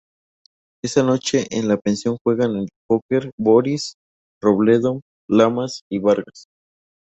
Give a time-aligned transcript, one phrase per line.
[0.83, 3.97] Esa noche en la pensión juegan al póquer Boris,
[4.41, 6.47] Robledo, Lamas y Vargas.